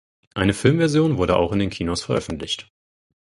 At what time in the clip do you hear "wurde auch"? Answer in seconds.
1.17-1.51